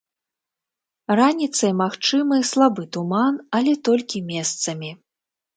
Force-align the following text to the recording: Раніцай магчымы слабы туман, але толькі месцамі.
Раніцай 1.19 1.71
магчымы 1.83 2.35
слабы 2.53 2.83
туман, 2.97 3.39
але 3.59 3.73
толькі 3.91 4.27
месцамі. 4.35 4.91